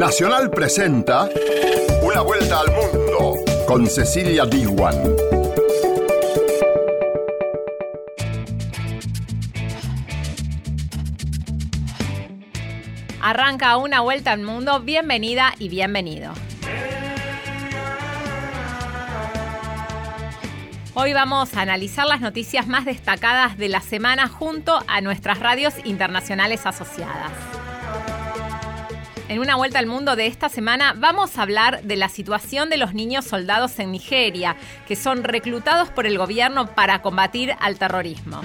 [0.00, 1.28] Nacional presenta
[2.02, 3.34] Una vuelta al mundo
[3.66, 4.94] con Cecilia Diwan.
[13.20, 16.32] Arranca una vuelta al mundo, bienvenida y bienvenido.
[20.94, 25.74] Hoy vamos a analizar las noticias más destacadas de la semana junto a nuestras radios
[25.84, 27.59] internacionales asociadas.
[29.30, 32.76] En una vuelta al mundo de esta semana vamos a hablar de la situación de
[32.76, 34.56] los niños soldados en Nigeria,
[34.88, 38.40] que son reclutados por el gobierno para combatir al terrorismo.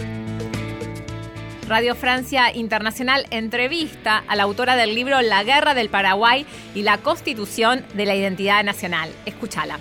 [1.67, 6.45] Radio Francia Internacional entrevista a la autora del libro La Guerra del Paraguay
[6.76, 9.09] y la Constitución de la Identidad Nacional.
[9.26, 9.79] Escúchala.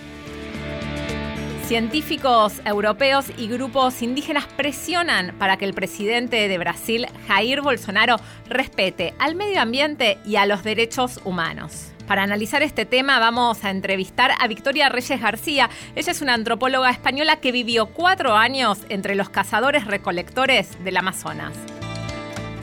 [1.66, 8.16] Científicos europeos y grupos indígenas presionan para que el presidente de Brasil, Jair Bolsonaro,
[8.50, 11.90] respete al medio ambiente y a los derechos humanos.
[12.06, 15.70] Para analizar este tema vamos a entrevistar a Victoria Reyes García.
[15.96, 21.54] Ella es una antropóloga española que vivió cuatro años entre los cazadores recolectores del Amazonas.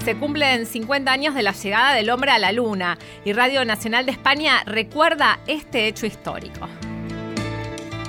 [0.06, 4.06] Se cumplen 50 años de la llegada del hombre a la Luna y Radio Nacional
[4.06, 6.70] de España recuerda este hecho histórico.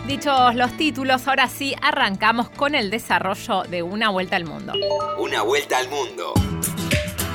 [0.07, 4.73] Dichos los títulos, ahora sí arrancamos con el desarrollo de Una Vuelta al Mundo.
[5.19, 6.35] Una Vuelta al Mundo.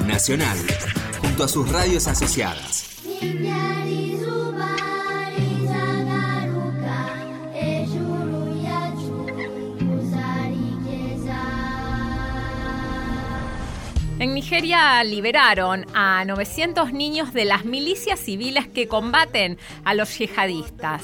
[0.06, 0.58] Nacional,
[1.22, 2.88] junto a sus radios asociadas.
[14.20, 21.04] En Nigeria liberaron a 900 niños de las milicias civiles que combaten a los yihadistas.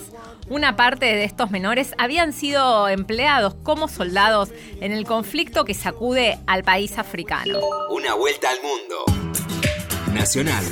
[0.50, 4.50] Una parte de estos menores habían sido empleados como soldados
[4.82, 7.60] en el conflicto que sacude al país africano.
[7.92, 9.06] Una vuelta al mundo.
[10.12, 10.64] Nacional,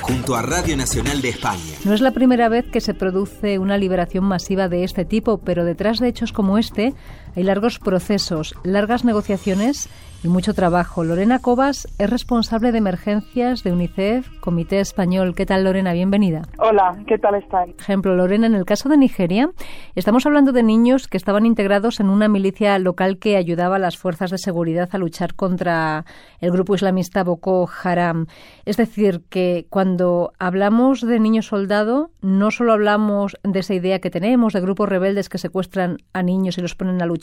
[0.00, 1.74] junto a Radio Nacional de España.
[1.84, 5.64] No es la primera vez que se produce una liberación masiva de este tipo, pero
[5.64, 6.94] detrás de hechos como este
[7.36, 9.88] hay largos procesos, largas negociaciones
[10.22, 11.02] y mucho trabajo.
[11.04, 15.34] Lorena Cobas es responsable de emergencias de UNICEF, Comité Español.
[15.34, 15.92] ¿Qué tal, Lorena?
[15.92, 16.42] Bienvenida.
[16.58, 17.74] Hola, ¿qué tal están?
[17.78, 19.50] Ejemplo, Lorena, en el caso de Nigeria,
[19.94, 23.96] estamos hablando de niños que estaban integrados en una milicia local que ayudaba a las
[23.96, 26.04] fuerzas de seguridad a luchar contra
[26.40, 28.26] el grupo islamista Boko Haram.
[28.66, 34.10] Es decir, que cuando hablamos de niño soldado, no solo hablamos de esa idea que
[34.10, 37.19] tenemos de grupos rebeldes que secuestran a niños y los ponen a luchar,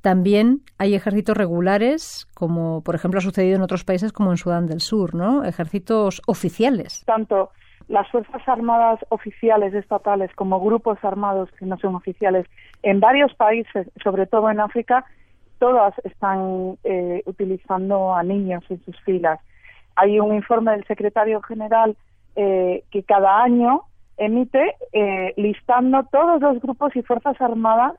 [0.00, 4.66] también hay ejércitos regulares, como por ejemplo ha sucedido en otros países como en Sudán
[4.66, 5.44] del Sur, ¿no?
[5.44, 7.04] Ejércitos oficiales.
[7.06, 7.50] Tanto
[7.88, 12.46] las Fuerzas Armadas oficiales estatales como grupos armados que no son oficiales
[12.82, 15.04] en varios países, sobre todo en África,
[15.58, 19.40] todas están eh, utilizando a niños en sus filas.
[19.94, 21.96] Hay un informe del secretario general
[22.34, 23.82] eh, que cada año
[24.18, 27.94] emite eh, listando todos los grupos y fuerzas armadas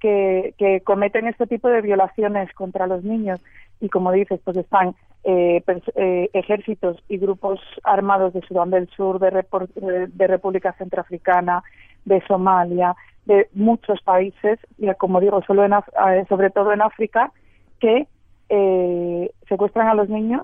[0.00, 3.40] que, cometen este tipo de violaciones contra los niños.
[3.80, 4.94] Y como dices pues están
[5.24, 5.62] eh,
[5.96, 11.62] eh, ejércitos y grupos armados de Sudán del Sur de, de, República Centroafricana
[12.04, 12.96] de Somalia
[13.26, 17.32] de muchos países y como digo solo en, eh, sobre todo en África
[17.78, 18.06] que
[19.48, 20.42] secuestran a los niños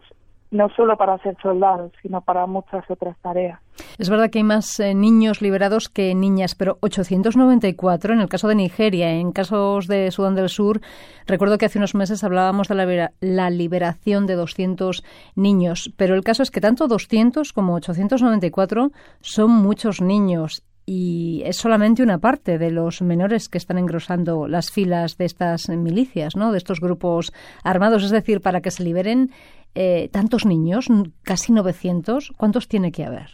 [0.51, 3.61] no solo para ser soldados, sino para muchas otras tareas.
[3.99, 8.49] Es verdad que hay más eh, niños liberados que niñas, pero 894 en el caso
[8.49, 9.13] de Nigeria.
[9.13, 10.81] En casos de Sudán del Sur,
[11.27, 16.25] recuerdo que hace unos meses hablábamos de la, la liberación de 200 niños, pero el
[16.25, 18.91] caso es que tanto 200 como 894
[19.21, 24.71] son muchos niños y es solamente una parte de los menores que están engrosando las
[24.71, 26.53] filas de estas milicias, ¿no?
[26.53, 27.33] de estos grupos
[27.65, 28.05] armados.
[28.05, 29.33] Es decir, para que se liberen
[29.77, 30.89] eh, tantos niños,
[31.23, 33.29] casi 900, ¿cuántos tiene que haber?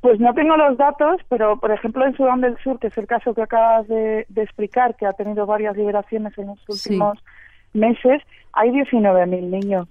[0.00, 3.08] Pues no tengo los datos, pero por ejemplo en Sudán del Sur, que es el
[3.08, 7.18] caso que acabas de, explicar, que ha tenido varias liberaciones en los últimos
[7.72, 8.22] meses,
[8.52, 9.88] hay 19.000 niños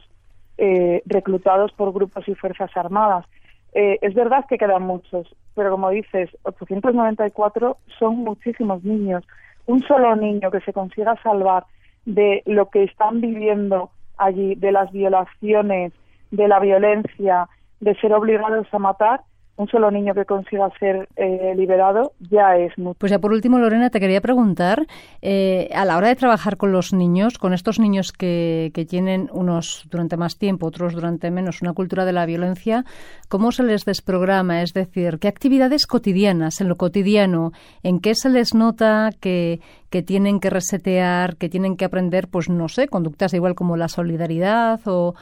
[0.58, 3.26] eh, reclutados por grupos y fuerzas armadas.
[3.74, 9.26] Eh, es verdad que quedan muchos, pero como dices, 894 son muchísimos niños.
[9.66, 11.66] Un solo niño que se consiga salvar
[12.06, 15.94] de lo que están viviendo allí de las violaciones,
[16.32, 17.48] de la violencia,
[17.80, 19.22] de ser obligados a matar,
[19.58, 22.98] un solo niño que consiga ser eh, liberado ya es mucho.
[22.98, 24.88] Pues ya por último, Lorena, te quería preguntar,
[25.22, 29.30] eh, a la hora de trabajar con los niños, con estos niños que, que tienen
[29.32, 32.86] unos durante más tiempo, otros durante menos, una cultura de la violencia,
[33.30, 34.64] ¿cómo se les desprograma?
[34.64, 37.52] Es decir, ¿qué actividades cotidianas, en lo cotidiano,
[37.84, 39.60] en qué se les nota que,
[39.92, 43.90] que tienen que resetear, que tienen que aprender, pues no sé, conductas igual como la
[43.90, 45.14] solidaridad o,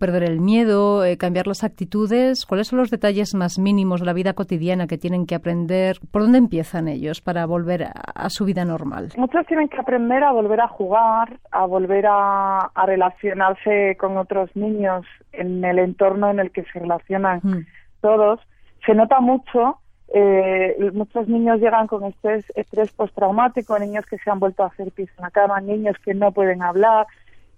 [0.00, 2.46] perder el miedo, eh, cambiar las actitudes.
[2.46, 5.98] ¿Cuáles son los detalles más mínimos de la vida cotidiana que tienen que aprender?
[6.10, 9.10] ¿Por dónde empiezan ellos para volver a, su vida normal?
[9.18, 15.04] Muchos tienen que aprender a volver a jugar, a volver a, relacionarse con otros niños
[15.32, 17.66] en el entorno en el que se relacionan mm.
[18.00, 18.40] todos.
[18.86, 19.80] Se nota mucho
[20.14, 24.90] eh, muchos niños llegan con estrés, estrés postraumático, niños que se han vuelto a hacer
[24.92, 27.06] pis en la cama, niños que no pueden hablar,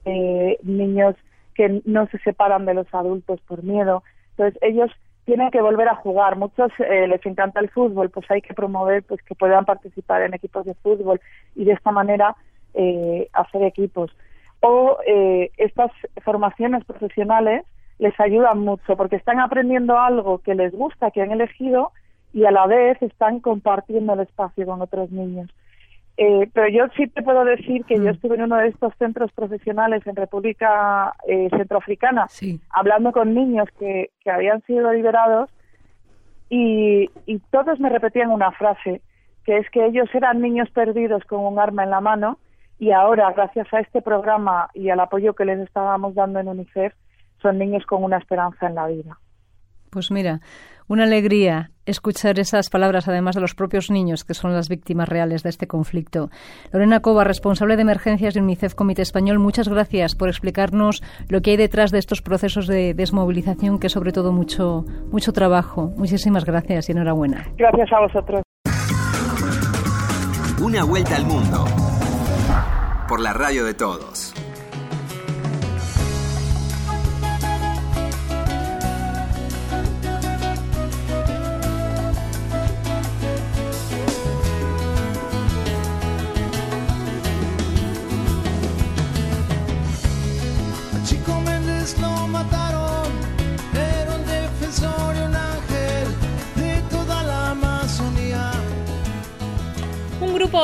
[0.05, 1.14] eh, niños
[1.55, 4.02] que no se separan de los adultos por miedo.
[4.31, 4.91] Entonces ellos
[5.25, 6.37] tienen que volver a jugar.
[6.37, 10.35] Muchos eh, les encanta el fútbol, pues hay que promover pues que puedan participar en
[10.35, 11.20] equipos de fútbol
[11.55, 12.35] y de esta manera
[12.75, 14.11] eh, hacer equipos.
[14.61, 15.93] O eh, estas
[16.25, 17.64] formaciones profesionales
[17.99, 21.93] les ayudan mucho porque están aprendiendo algo que les gusta, que han elegido
[22.32, 25.50] y a la vez están compartiendo el espacio con otros niños.
[26.17, 28.09] Eh, pero yo sí te puedo decir que yo mm.
[28.09, 32.27] estuve en uno de estos centros profesionales en República eh, Centroafricana,
[32.71, 35.50] hablando con niños que, que habían sido liberados
[36.50, 39.00] y, y todos me repetían una frase,
[39.44, 42.38] que es que ellos eran niños perdidos con un arma en la mano
[42.81, 46.94] y ahora, gracias a este programa y al apoyo que les estábamos dando en UNICEF,
[47.43, 49.19] son niños con una esperanza en la vida.
[49.91, 50.41] Pues mira,
[50.87, 55.43] una alegría escuchar esas palabras, además de los propios niños, que son las víctimas reales
[55.43, 56.31] de este conflicto.
[56.73, 61.53] Lorena Cova, responsable de emergencias de UNICEF Comité Español, muchas gracias por explicarnos lo que
[61.53, 65.93] hay detrás de estos procesos de desmovilización, que es sobre todo mucho, mucho trabajo.
[65.97, 67.47] Muchísimas gracias y enhorabuena.
[67.57, 68.43] Gracias a vosotros.
[70.63, 71.65] Una vuelta al mundo
[73.09, 74.35] por la radio de todos.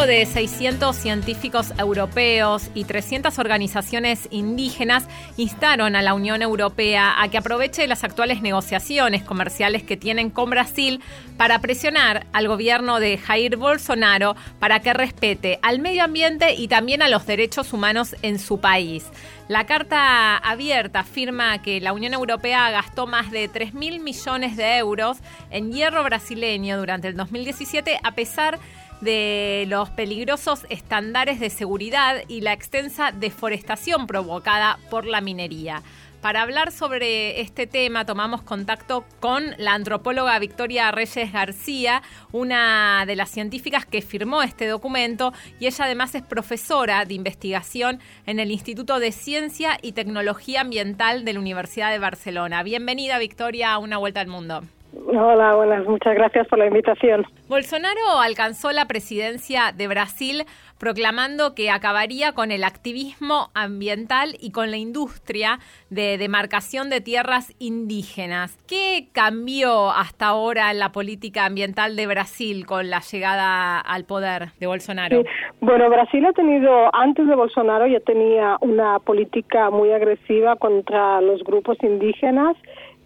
[0.04, 5.08] De 600 científicos europeos y 300 organizaciones indígenas
[5.38, 10.50] instaron a la Unión Europea a que aproveche las actuales negociaciones comerciales que tienen con
[10.50, 11.00] Brasil
[11.38, 17.00] para presionar al gobierno de Jair Bolsonaro para que respete al medio ambiente y también
[17.00, 19.04] a los derechos humanos en su país.
[19.49, 24.76] La carta abierta afirma que la Unión Europea gastó más de 3 mil millones de
[24.78, 25.19] euros
[25.50, 32.22] en hierro brasileño durante el 2017 a pesar de de los peligrosos estándares de seguridad
[32.28, 35.82] y la extensa deforestación provocada por la minería.
[36.20, 42.02] Para hablar sobre este tema tomamos contacto con la antropóloga Victoria Reyes García,
[42.32, 48.00] una de las científicas que firmó este documento y ella además es profesora de investigación
[48.26, 52.64] en el Instituto de Ciencia y Tecnología Ambiental de la Universidad de Barcelona.
[52.64, 54.64] Bienvenida Victoria a Una Vuelta al Mundo.
[55.08, 57.24] Hola, buenas, muchas gracias por la invitación.
[57.48, 60.44] Bolsonaro alcanzó la presidencia de Brasil
[60.78, 65.58] proclamando que acabaría con el activismo ambiental y con la industria
[65.90, 68.58] de demarcación de tierras indígenas.
[68.68, 74.52] ¿Qué cambió hasta ahora en la política ambiental de Brasil con la llegada al poder
[74.58, 75.22] de Bolsonaro?
[75.60, 81.42] Bueno, Brasil ha tenido, antes de Bolsonaro ya tenía una política muy agresiva contra los
[81.42, 82.56] grupos indígenas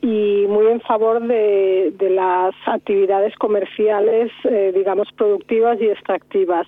[0.02, 6.66] y muy en favor de, las actividades comerciales, eh, digamos, productivas y extractivas.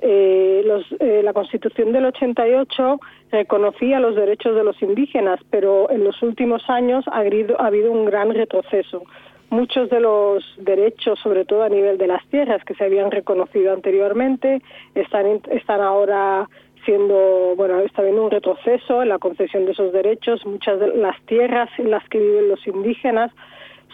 [0.00, 3.00] Eh, los, eh, la Constitución del 88
[3.30, 7.90] reconocía los derechos de los indígenas, pero en los últimos años ha habido, ha habido
[7.90, 9.04] un gran retroceso.
[9.50, 13.72] Muchos de los derechos, sobre todo a nivel de las tierras que se habían reconocido
[13.72, 14.62] anteriormente,
[14.94, 16.48] están, están ahora
[16.84, 20.44] siendo, bueno, está habiendo un retroceso en la concesión de esos derechos.
[20.46, 23.30] Muchas de las tierras en las que viven los indígenas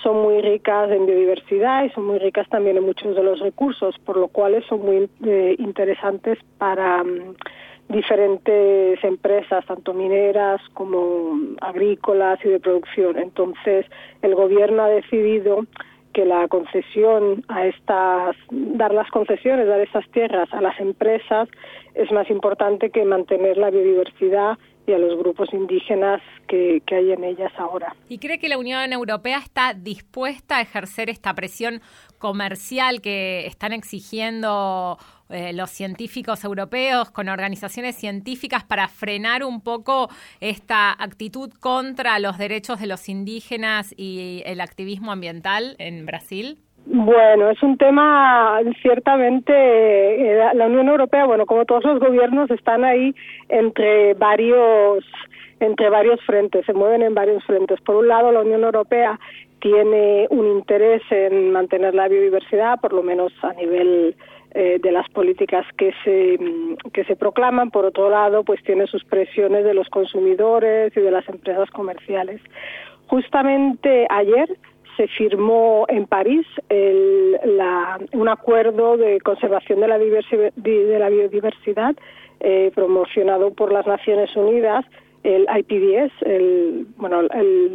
[0.02, 3.94] son muy ricas en biodiversidad y son muy ricas también en muchos de los recursos,
[4.04, 7.34] por lo cual son muy eh, interesantes para mm,
[7.88, 13.18] diferentes empresas, tanto mineras como agrícolas y de producción.
[13.18, 13.86] Entonces,
[14.22, 15.66] el gobierno ha decidido
[16.12, 21.48] que la concesión a estas, dar las concesiones, dar esas tierras a las empresas
[21.94, 27.12] es más importante que mantener la biodiversidad y a los grupos indígenas que, que, hay
[27.12, 27.94] en ellas ahora.
[28.08, 31.80] ¿Y cree que la Unión Europea está dispuesta a ejercer esta presión
[32.18, 40.08] comercial que están exigiendo eh, los científicos europeos con organizaciones científicas para frenar un poco
[40.40, 46.58] esta actitud contra los derechos de los indígenas y el activismo ambiental en Brasil?
[46.86, 52.84] Bueno, es un tema ciertamente eh, la Unión Europea, bueno, como todos los gobiernos están
[52.84, 53.14] ahí
[53.48, 55.04] entre varios
[55.60, 57.80] entre varios frentes, se mueven en varios frentes.
[57.82, 59.20] Por un lado, la Unión Europea
[59.60, 64.16] tiene un interés en mantener la biodiversidad, por lo menos a nivel
[64.52, 66.38] eh, de las políticas que se
[66.92, 67.70] que se proclaman.
[67.70, 72.40] Por otro lado, pues tiene sus presiones de los consumidores y de las empresas comerciales.
[73.06, 74.56] Justamente ayer
[75.00, 76.46] se firmó en París
[78.12, 81.96] un acuerdo de conservación de la, de la biodiversidad
[82.40, 84.84] eh, promocionado por las Naciones Unidas,
[85.22, 87.22] el IPDS, el, bueno,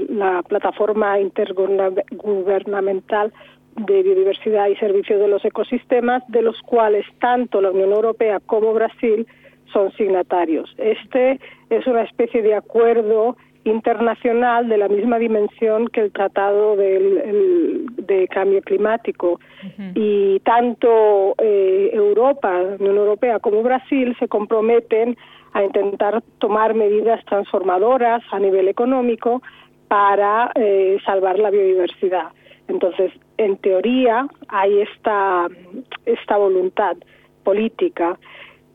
[0.09, 3.33] la plataforma intergubernamental
[3.75, 8.71] de biodiversidad y servicios de los ecosistemas, de los cuales tanto la Unión Europea como
[8.73, 9.25] Brasil
[9.73, 10.71] son signatarios.
[10.77, 11.39] Este
[11.71, 18.61] es una especie de acuerdo internacional de la misma dimensión que el Tratado de Cambio
[18.61, 19.39] Climático.
[19.95, 25.17] Y tanto eh, Europa, Unión Europea, como Brasil se comprometen
[25.53, 29.41] a intentar tomar medidas transformadoras a nivel económico
[29.87, 32.29] para eh, salvar la biodiversidad.
[32.67, 35.47] Entonces, en teoría, hay esta,
[36.05, 36.97] esta voluntad
[37.43, 38.17] política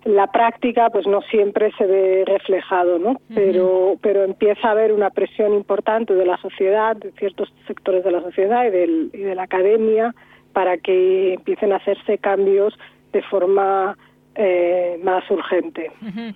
[0.05, 5.11] la práctica pues no siempre se ve reflejado no pero pero empieza a haber una
[5.11, 9.35] presión importante de la sociedad de ciertos sectores de la sociedad y, del, y de
[9.35, 10.15] la academia
[10.53, 12.79] para que empiecen a hacerse cambios
[13.13, 13.97] de forma
[14.37, 15.91] eh, más urgente.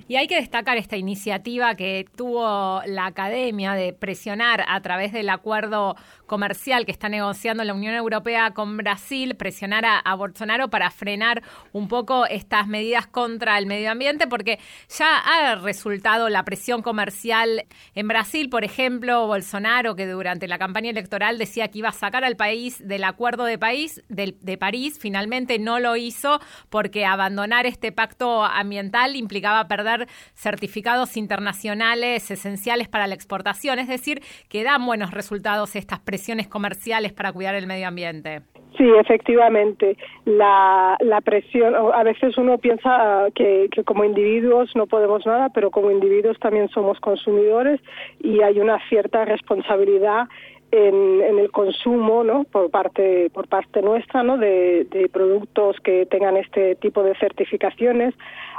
[0.09, 5.29] Y hay que destacar esta iniciativa que tuvo la academia de presionar a través del
[5.31, 5.95] acuerdo
[6.27, 11.87] comercial que está negociando la Unión Europea con Brasil, presionar a, Bolsonaro para frenar un
[11.87, 14.59] poco estas medidas contra el medio ambiente, porque
[14.89, 20.91] ya ha resultado la presión comercial en Brasil, por ejemplo, Bolsonaro, que durante la campaña
[20.91, 25.59] electoral decía que iba a sacar al país del acuerdo de, país, de París, finalmente
[25.59, 33.15] no lo hizo porque abandonar este pacto ambiental implicaba perder certificados internacionales esenciales para la
[33.15, 38.43] exportación, es decir, que dan buenos resultados estas presiones comerciales para cuidar el medio ambiente.
[38.77, 39.97] Sí, efectivamente.
[40.25, 45.71] La, la presión, a veces uno piensa que, que, como individuos no podemos nada, pero
[45.71, 47.81] como individuos también somos consumidores
[48.21, 50.27] y hay una cierta responsabilidad
[50.75, 52.45] en, el consumo ¿no?
[52.45, 54.39] por parte por parte nuestra ¿no?
[54.39, 58.15] de, productos que tengan este tipo de certificaciones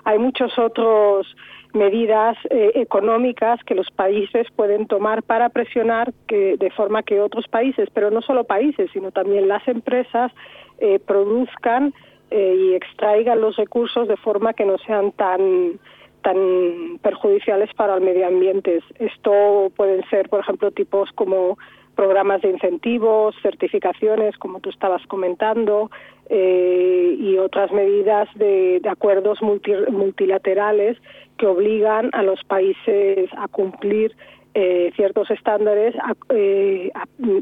[0.06, 1.28] hay muchos otros
[1.74, 7.48] medidas eh, económicas que los países pueden tomar para presionar que de forma que otros
[7.50, 10.32] países pero no solo países sino también las empresas
[10.80, 11.94] eh, produzcan
[12.32, 15.80] eh, y extraigan los recursos de forma que no sean tan
[16.22, 18.82] tan perjudiciales para el medio ambiente.
[18.98, 21.56] Esto pueden ser, por ejemplo, tipos como
[21.96, 25.90] programas de incentivos, certificaciones, como tú estabas comentando,
[26.30, 30.98] eh, y otras medidas de, acuerdos multilaterales
[31.38, 34.16] que obligan a los países a cumplir
[34.56, 35.94] eh, ciertos estándares
[36.30, 36.90] eh,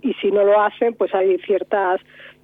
[0.02, 2.02] y si no lo hacen, pues hay ciertas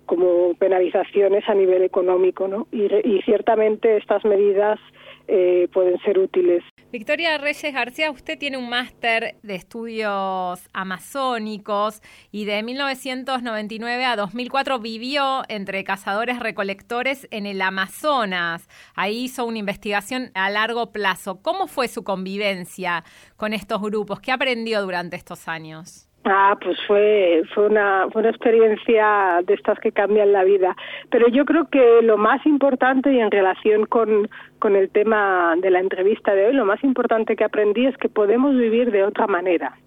[0.10, 2.68] como penalizaciones a nivel económico, ¿no?
[2.72, 4.80] Y, y ciertamente estas medidas
[5.28, 6.64] eh, pueden ser útiles.
[6.92, 12.02] Victoria Reyes García, usted tiene un máster de estudios amazónicos
[12.32, 18.68] y de 1999 a 2004 vivió entre cazadores recolectores en el Amazonas.
[18.96, 21.44] Ahí hizo una investigación a largo plazo.
[21.44, 23.04] ¿Cómo fue su convivencia
[23.38, 24.22] con estos grupos?
[24.22, 26.09] ¿Qué aprendió durante estos años?
[26.26, 30.76] Ah, pues fue, fue, una, fue una experiencia de estas que cambian la vida.
[31.10, 35.72] Pero yo creo que lo más importante y en relación con, con el tema de
[35.72, 39.28] la entrevista de hoy, lo más importante que aprendí es que podemos vivir de otra
[39.28, 39.78] manera.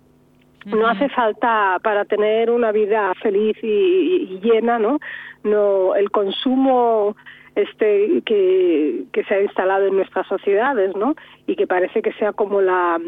[0.64, 5.00] No hace falta para tener una vida feliz y, y llena, ¿no?
[5.42, 7.16] No, el consumo
[7.54, 11.14] este que, se ha instalado en nuestras sociedades, ¿no?
[11.46, 12.98] Y que parece que sea como la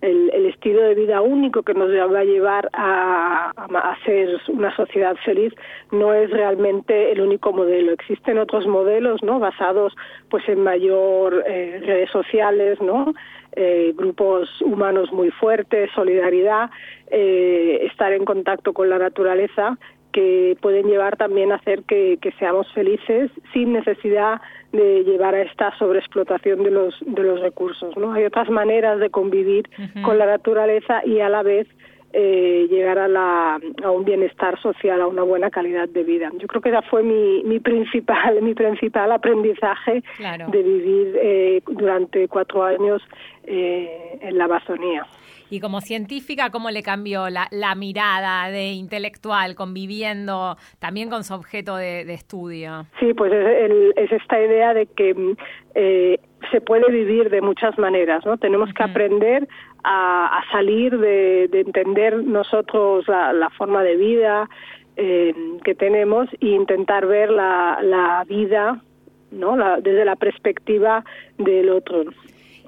[0.00, 4.74] el, el estilo de vida único que nos va a llevar a, a, ser una
[4.74, 5.52] sociedad feliz
[5.90, 7.92] no es realmente el único modelo.
[7.92, 9.38] Existen otros modelos, ¿no?
[9.38, 9.94] Basados,
[10.30, 13.12] pues, en mayor eh, redes sociales, ¿no?
[13.56, 16.70] Eh, grupos humanos muy fuertes, solidaridad,
[17.10, 19.76] eh, estar en contacto con la naturaleza
[20.12, 24.40] que pueden llevar también a hacer que, seamos felices sin necesidad
[24.72, 27.96] de llevar a esta sobreexplotación de los, de los recursos.
[27.96, 28.12] ¿no?
[28.12, 29.68] Hay otras maneras de convivir
[30.02, 31.66] con la naturaleza y a la vez
[32.12, 36.30] eh, llegar a, la, a un bienestar social, a una buena calidad de vida.
[36.38, 42.26] Yo creo que esa fue mi, mi principal mi principal aprendizaje de vivir eh, durante
[42.28, 43.02] cuatro años
[43.44, 45.06] eh, en la Amazonía.
[45.50, 51.34] Y como científica, ¿cómo le cambió la, la mirada de intelectual, conviviendo también con su
[51.34, 52.86] objeto de, estudio?
[53.00, 55.34] Sí, pues es, es, esta idea de que
[55.74, 56.20] eh,
[56.52, 58.36] se puede vivir de muchas maneras, ¿no?
[58.38, 59.48] Tenemos que aprender
[59.84, 64.48] a, salir de, entender nosotros la, forma de vida
[64.96, 65.34] eh,
[65.64, 68.82] que tenemos e intentar ver la, la vida
[69.30, 69.56] ¿no?
[69.80, 71.04] desde la perspectiva
[71.38, 72.04] del otro.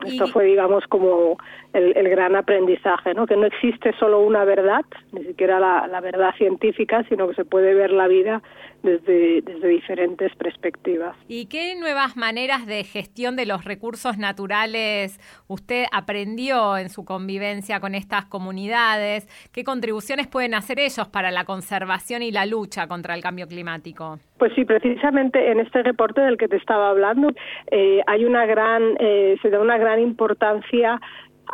[0.05, 1.37] Esto fue, digamos, como
[1.73, 3.27] el, gran aprendizaje, ¿no?
[3.27, 7.45] Que no existe solo una verdad, ni siquiera la, la, verdad científica, sino que se
[7.45, 8.43] puede ver la vida
[8.83, 11.17] desde, desde diferentes perspectivas.
[11.29, 17.81] ¿Y qué nuevas maneras de gestión de los recursos naturales usted aprendió en su convivencia
[17.81, 19.27] con estas comunidades?
[19.53, 24.19] ¿Qué contribuciones pueden hacer ellos para la conservación y la lucha contra el cambio climático?
[24.39, 27.29] Pues sí, precisamente en este reporte del que te estaba hablando
[27.71, 31.01] eh, hay una gran, eh, se da una gran importancia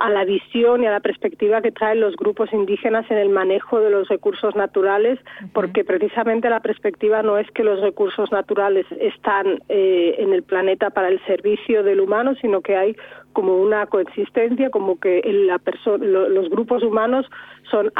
[0.00, 3.80] a la visión y a la perspectiva que traen los grupos indígenas en el manejo
[3.80, 5.18] de los recursos naturales,
[5.52, 10.90] porque precisamente la perspectiva no es que los recursos naturales están eh, en el planeta
[10.90, 12.96] para el servicio del humano, sino que hay
[13.38, 15.60] como una coexistencia, como que la
[15.98, 17.24] los grupos humanos
[17.70, 17.92] son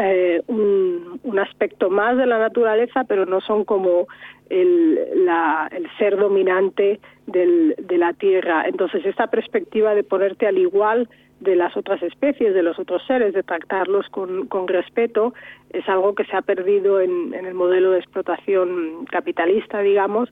[0.00, 4.08] eh, un, aspecto más de la naturaleza, pero no son como
[4.48, 8.64] el, la, el ser dominante del, de la tierra.
[8.66, 13.32] Entonces, esta perspectiva de ponerte al igual de las otras especies, de los otros seres,
[13.32, 15.34] de tratarlos con, con respeto,
[15.72, 20.30] es algo que se ha perdido en el modelo de explotación capitalista, digamos,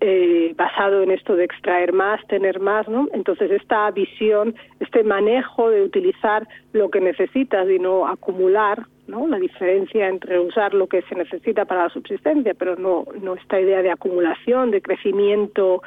[0.00, 3.08] eh, basado en esto de extraer más, tener más, ¿no?
[3.12, 9.26] Entonces esta visión, este manejo de utilizar lo que necesitas y no acumular, ¿no?
[9.26, 13.60] La diferencia entre usar lo que se necesita para la subsistencia, pero no, no esta
[13.60, 15.82] idea de acumulación, de crecimiento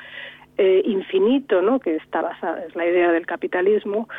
[0.58, 1.79] eh, infinito, ¿no?
[1.79, 4.10] que está basada, es la idea del capitalismo,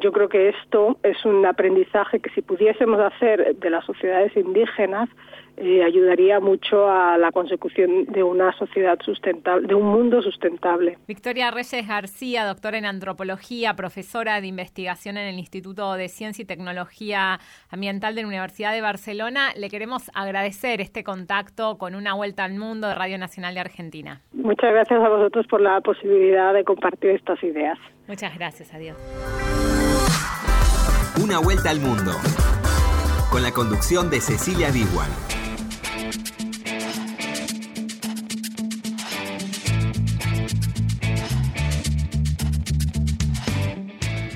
[0.00, 5.08] yo creo que esto es un aprendizaje que si pudiésemos hacer de las sociedades indígenas,
[5.56, 10.98] eh, ayudaría mucho a la consecución de una sociedad sustentable, de un mundo sustentable.
[11.06, 16.46] Victoria Reyes García, doctora en antropología, profesora de investigación en el Instituto de Ciencia y
[16.46, 17.38] Tecnología
[17.70, 22.54] Ambiental de la Universidad de Barcelona, le queremos agradecer este contacto con una vuelta al
[22.54, 24.20] mundo de Radio Nacional de Argentina.
[24.32, 27.78] Muchas gracias a vosotros por la posibilidad de compartir estas ideas.
[28.08, 28.96] Muchas gracias, adiós.
[31.22, 32.10] Una vuelta al mundo
[33.30, 35.10] con la conducción de Cecilia Digual.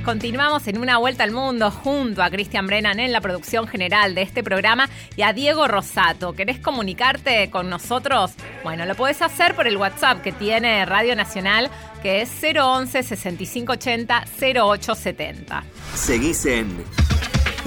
[0.08, 4.22] Continuamos en una vuelta al mundo junto a Cristian Brennan en la producción general de
[4.22, 6.32] este programa y a Diego Rosato.
[6.32, 8.30] ¿Querés comunicarte con nosotros?
[8.64, 14.24] Bueno, lo puedes hacer por el WhatsApp que tiene Radio Nacional, que es 011 6580
[14.40, 15.64] 0870.
[15.94, 16.74] Seguís en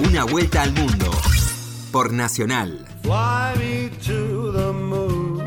[0.00, 1.12] Una vuelta al mundo
[1.92, 2.84] por Nacional.
[3.02, 5.38] Fly me to the moon,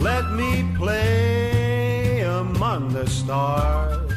[0.00, 4.11] let me play among the stars.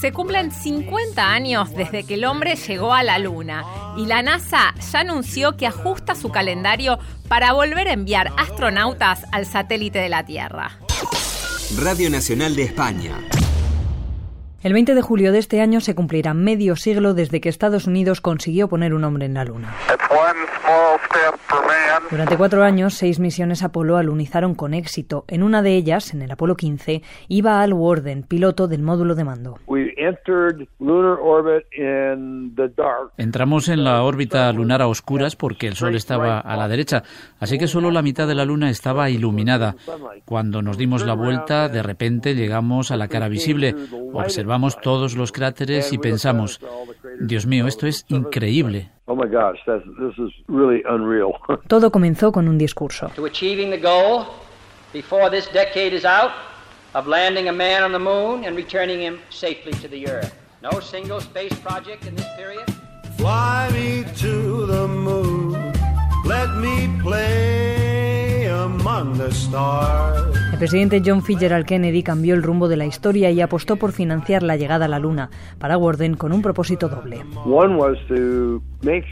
[0.00, 3.66] Se cumplen 50 años desde que el hombre llegó a la Luna
[3.98, 9.44] y la NASA ya anunció que ajusta su calendario para volver a enviar astronautas al
[9.44, 10.70] satélite de la Tierra.
[11.76, 13.12] Radio Nacional de España.
[14.62, 18.22] El 20 de julio de este año se cumplirá medio siglo desde que Estados Unidos
[18.22, 19.74] consiguió poner un hombre en la Luna.
[22.10, 25.24] Durante cuatro años, seis misiones Apolo alunizaron con éxito.
[25.28, 29.24] En una de ellas, en el Apolo 15, iba Al Worden, piloto del módulo de
[29.24, 29.58] mando.
[33.16, 37.02] Entramos en la órbita lunar a oscuras porque el Sol estaba a la derecha,
[37.38, 39.74] así que solo la mitad de la Luna estaba iluminada.
[40.24, 43.74] Cuando nos dimos la vuelta, de repente llegamos a la cara visible.
[44.12, 46.60] Observamos todos los cráteres y pensamos,
[47.20, 48.90] Dios mío, esto es increíble.
[49.10, 51.32] Oh my gosh, this is really unreal.
[51.68, 53.10] Todo comenzó con un discurso.
[53.16, 54.26] To achieving the goal
[54.92, 56.30] before this decade is out
[56.94, 60.32] of landing a man on the moon and returning him safely to the earth.
[60.62, 62.72] No single space project in this period.
[63.16, 64.49] Fly me to
[70.60, 74.58] presidente John Fitzgerald Kennedy cambió el rumbo de la historia y apostó por financiar la
[74.58, 77.24] llegada a la Luna para Warden con un propósito doble.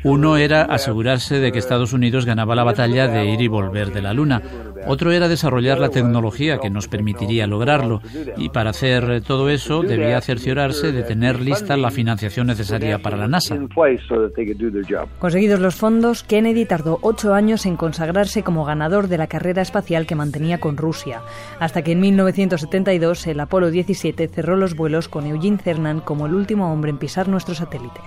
[0.04, 4.02] Uno era asegurarse de que Estados Unidos ganaba la batalla de ir y volver de
[4.02, 4.42] la Luna.
[4.86, 8.00] Otro era desarrollar la tecnología que nos permitiría lograrlo.
[8.36, 13.28] Y para hacer todo eso debía cerciorarse de tener lista la financiación necesaria para la
[13.28, 13.56] NASA.
[15.18, 20.06] Conseguidos los fondos, Kennedy tardó ocho años en consagrarse como ganador de la carrera espacial
[20.06, 21.22] que mantenía con Rusia,
[21.60, 26.34] hasta que en 1972 el Apolo 17 cerró los vuelos con Eugene Cernan como el
[26.34, 28.00] último hombre en pisar nuestro satélite.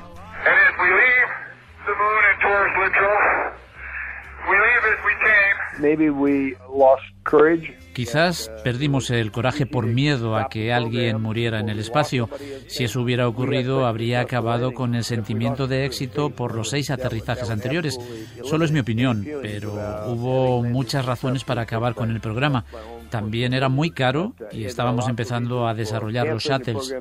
[7.94, 12.30] Quizás perdimos el coraje por miedo a que alguien muriera en el espacio.
[12.68, 17.50] Si eso hubiera ocurrido, habría acabado con el sentimiento de éxito por los seis aterrizajes
[17.50, 18.00] anteriores.
[18.44, 19.74] Solo es mi opinión, pero
[20.08, 22.64] hubo muchas razones para acabar con el programa.
[23.12, 26.96] También era muy caro y estábamos empezando a desarrollar los shuttles.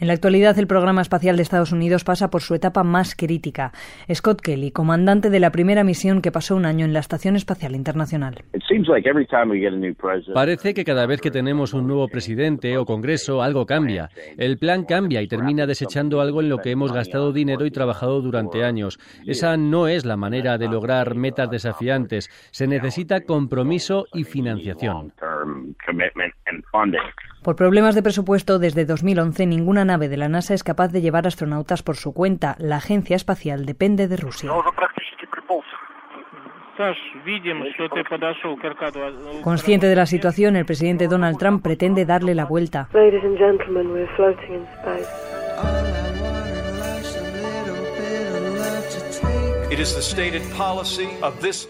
[0.00, 3.72] En la actualidad, el programa espacial de Estados Unidos pasa por su etapa más crítica.
[4.12, 7.74] Scott Kelly, comandante de la primera misión que pasó un año en la Estación Espacial
[7.74, 8.44] Internacional.
[10.32, 14.10] Parece que cada vez que tenemos un nuevo presidente o Congreso, algo cambia.
[14.38, 18.20] El plan cambia y termina desechando algo en lo que hemos gastado dinero y trabajado
[18.20, 19.00] durante años.
[19.26, 22.30] Esa no es la manera de lograr metas desafiantes.
[22.52, 22.83] Se necesita
[23.24, 25.12] compromiso y financiación.
[27.42, 31.26] Por problemas de presupuesto, desde 2011 ninguna nave de la NASA es capaz de llevar
[31.26, 32.56] astronautas por su cuenta.
[32.58, 34.50] La agencia espacial depende de Rusia.
[39.42, 42.88] Consciente de la situación, el presidente Donald Trump pretende darle la vuelta.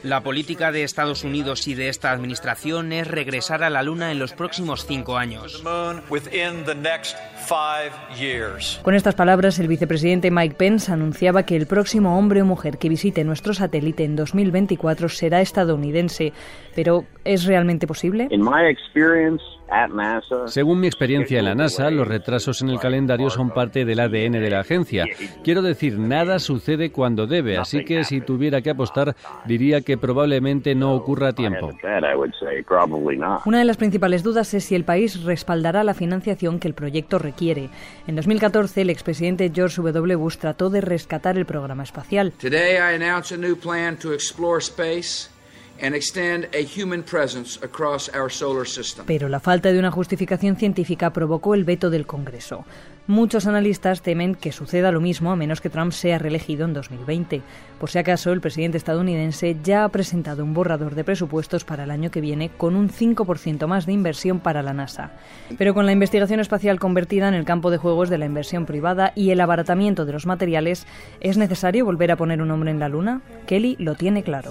[0.02, 4.18] La política de Estados Unidos y de esta administración es regresar a la Luna en
[4.18, 5.64] los próximos cinco años.
[8.82, 12.90] Con estas palabras, el vicepresidente Mike Pence anunciaba que el próximo hombre o mujer que
[12.90, 16.34] visite nuestro satélite en 2024 será estadounidense.
[16.74, 18.28] Pero, ¿es realmente posible?
[20.46, 24.32] Según mi experiencia en la NASA, los retrasos en el calendario son parte del ADN
[24.32, 25.04] de la agencia.
[25.42, 30.74] Quiero decir, nada sucede cuando debe, así que si tuviera que apostar, diría que probablemente
[30.74, 31.70] no ocurra a tiempo.
[33.46, 37.18] Una de las principales dudas es si el país respaldará la financiación que el proyecto
[37.18, 37.68] requiere.
[38.06, 40.16] En 2014, el expresidente George W.
[40.16, 42.32] Bush trató de rescatar el programa espacial.
[42.40, 45.33] Today I announce a new plan to explore space
[49.06, 52.64] pero la falta de una justificación científica provocó el veto del Congreso.
[53.06, 57.42] Muchos analistas temen que suceda lo mismo a menos que Trump sea reelegido en 2020.
[57.78, 61.90] Por si acaso, el presidente estadounidense ya ha presentado un borrador de presupuestos para el
[61.90, 65.10] año que viene con un 5% más de inversión para la NASA.
[65.58, 69.12] Pero con la investigación espacial convertida en el campo de juegos de la inversión privada
[69.14, 70.86] y el abaratamiento de los materiales,
[71.20, 73.20] ¿es necesario volver a poner un hombre en la Luna?
[73.46, 74.50] Kelly lo tiene claro.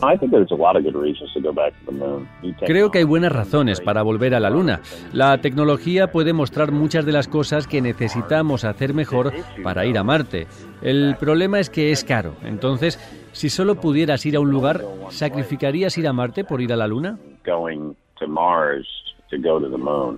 [2.63, 4.81] Creo que hay buenas razones para volver a la Luna.
[5.11, 10.03] La tecnología puede mostrar muchas de las cosas que necesitamos hacer mejor para ir a
[10.03, 10.47] Marte.
[10.81, 12.35] El problema es que es caro.
[12.43, 12.99] Entonces,
[13.31, 16.87] si solo pudieras ir a un lugar, ¿sacrificarías ir a Marte por ir a la
[16.87, 17.17] Luna?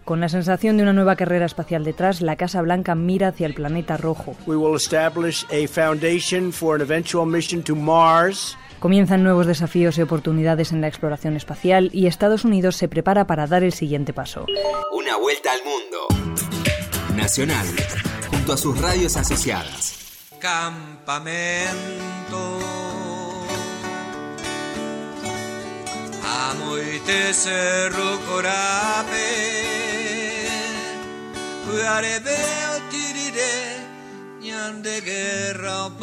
[0.03, 3.53] Con la sensación de una nueva carrera espacial detrás, la Casa Blanca mira hacia el
[3.53, 4.35] planeta rojo.
[8.79, 13.47] Comienzan nuevos desafíos y oportunidades en la exploración espacial y Estados Unidos se prepara para
[13.47, 14.45] dar el siguiente paso.
[14.91, 16.64] Una vuelta al mundo.
[17.15, 17.65] Nacional
[18.53, 19.95] a sus radios asociadas.
[20.39, 21.69] Campamento.
[26.23, 29.55] Amo y te cerro corape.
[31.67, 31.73] O
[32.89, 33.77] tirire,
[34.41, 35.97] ñande guerra o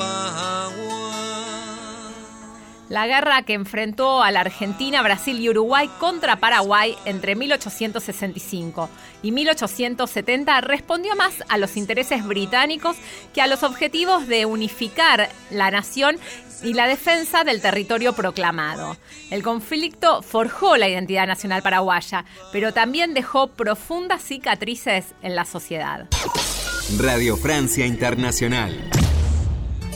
[2.92, 8.90] la guerra que enfrentó a la Argentina, Brasil y Uruguay contra Paraguay entre 1865
[9.22, 12.98] y 1870 respondió más a los intereses británicos
[13.32, 16.18] que a los objetivos de unificar la nación
[16.62, 18.98] y la defensa del territorio proclamado.
[19.30, 26.08] El conflicto forjó la identidad nacional paraguaya, pero también dejó profundas cicatrices en la sociedad.
[26.98, 29.01] Radio Francia Internacional.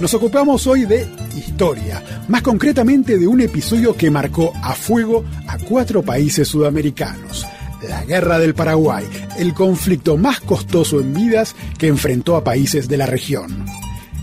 [0.00, 5.56] Nos ocupamos hoy de historia, más concretamente de un episodio que marcó a fuego a
[5.56, 7.46] cuatro países sudamericanos.
[7.88, 9.06] La Guerra del Paraguay,
[9.38, 13.64] el conflicto más costoso en vidas que enfrentó a países de la región.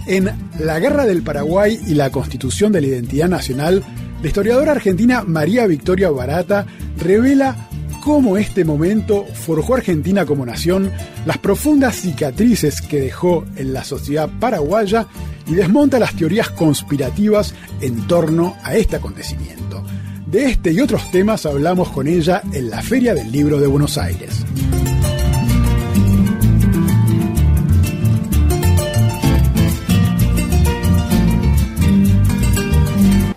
[0.05, 3.83] En La Guerra del Paraguay y la Constitución de la Identidad Nacional,
[4.21, 7.67] la historiadora argentina María Victoria Barata revela
[8.03, 10.91] cómo este momento forjó Argentina como nación,
[11.25, 15.07] las profundas cicatrices que dejó en la sociedad paraguaya
[15.47, 19.85] y desmonta las teorías conspirativas en torno a este acontecimiento.
[20.27, 23.97] De este y otros temas hablamos con ella en la Feria del Libro de Buenos
[23.97, 24.43] Aires.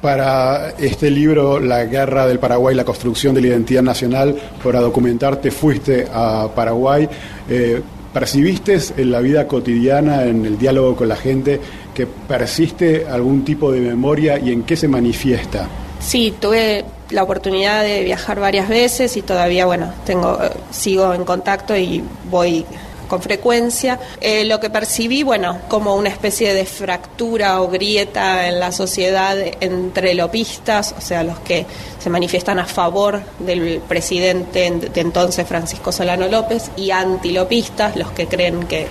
[0.07, 5.51] Para este libro, La Guerra del Paraguay, la construcción de la identidad nacional, para documentarte
[5.51, 7.09] fuiste a Paraguay.
[7.51, 7.83] Eh,
[8.15, 11.61] ¿Percibiste en la vida cotidiana, en el diálogo con la gente,
[11.93, 15.67] que persiste algún tipo de memoria y en qué se manifiesta?
[15.99, 20.39] Sí, tuve la oportunidad de viajar varias veces y todavía, bueno, tengo,
[20.71, 22.65] sigo en contacto y voy
[23.07, 23.99] con frecuencia.
[24.21, 29.37] Eh, lo que percibí, bueno, como una especie de fractura o grieta en la sociedad
[29.61, 31.67] entre lopistas, o sea, los que
[31.99, 38.27] se manifiestan a favor del presidente de entonces Francisco Solano López, y antilopistas, los que
[38.27, 38.87] creen que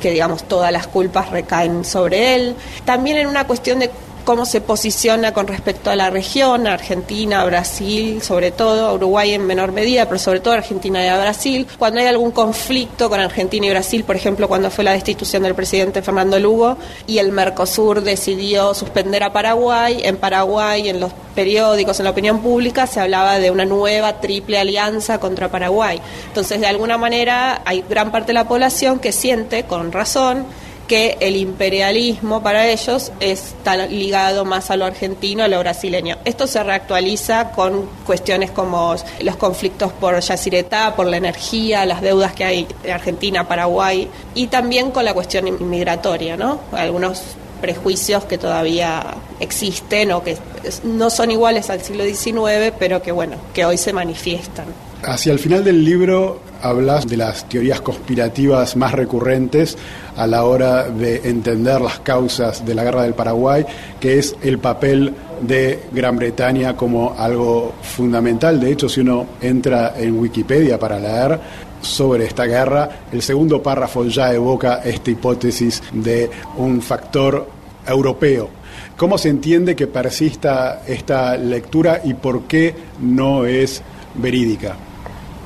[0.00, 2.54] que digamos todas las culpas recaen sobre él.
[2.84, 3.90] También en una cuestión de
[4.26, 9.70] cómo se posiciona con respecto a la región, Argentina, Brasil, sobre todo, Uruguay en menor
[9.70, 11.64] medida, pero sobre todo Argentina y a Brasil.
[11.78, 15.54] Cuando hay algún conflicto con Argentina y Brasil, por ejemplo, cuando fue la destitución del
[15.54, 22.00] presidente Fernando Lugo y el Mercosur decidió suspender a Paraguay, en Paraguay, en los periódicos,
[22.00, 26.00] en la opinión pública, se hablaba de una nueva triple alianza contra Paraguay.
[26.26, 30.46] Entonces, de alguna manera, hay gran parte de la población que siente, con razón,
[30.86, 36.16] que el imperialismo para ellos está ligado más a lo argentino, a lo brasileño.
[36.24, 42.32] Esto se reactualiza con cuestiones como los conflictos por Yacyretá, por la energía, las deudas
[42.32, 46.60] que hay de Argentina, Paraguay y también con la cuestión inmigratoria, ¿no?
[46.72, 47.22] Algunos
[47.60, 50.36] prejuicios que todavía existen o que
[50.84, 54.66] no son iguales al siglo XIX, pero que bueno, que hoy se manifiestan.
[55.02, 59.76] Hacia el final del libro hablas de las teorías conspirativas más recurrentes
[60.16, 63.64] a la hora de entender las causas de la guerra del Paraguay,
[64.00, 68.58] que es el papel de Gran Bretaña como algo fundamental.
[68.58, 71.38] De hecho, si uno entra en Wikipedia para leer
[71.80, 77.48] sobre esta guerra, el segundo párrafo ya evoca esta hipótesis de un factor
[77.86, 78.48] europeo.
[78.96, 83.82] ¿Cómo se entiende que persista esta lectura y por qué no es
[84.14, 84.76] verídica?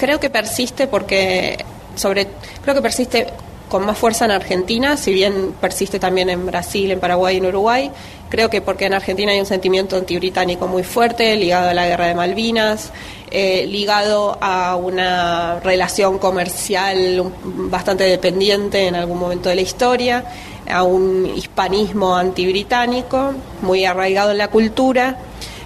[0.01, 1.63] Creo que persiste porque
[1.95, 2.27] sobre
[2.63, 3.27] creo que persiste
[3.69, 7.45] con más fuerza en Argentina, si bien persiste también en Brasil, en Paraguay y en
[7.45, 7.91] Uruguay.
[8.31, 12.07] Creo que porque en Argentina hay un sentimiento antibritánico muy fuerte, ligado a la guerra
[12.07, 12.93] de Malvinas,
[13.31, 20.25] eh, ligado a una relación comercial bastante dependiente en algún momento de la historia,
[20.67, 25.19] a un hispanismo antibritánico muy arraigado en la cultura.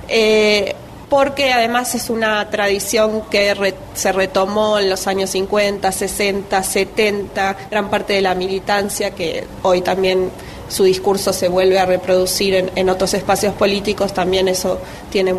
[0.08, 0.74] Eh,
[1.08, 7.90] porque además es una tradición que se retomó en los años 50, 60, 70, gran
[7.90, 10.30] parte de la militancia que hoy también
[10.68, 15.34] su discurso se vuelve a reproducir en, otros espacios políticos, también eso tiene,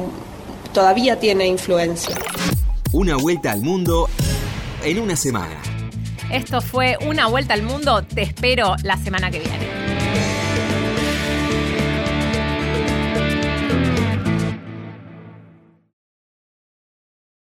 [0.73, 2.15] todavía tiene influencia.
[2.91, 4.08] Una vuelta al mundo
[4.84, 5.62] en una semana.
[6.32, 9.75] Esto fue Una vuelta al mundo, te espero la semana que viene.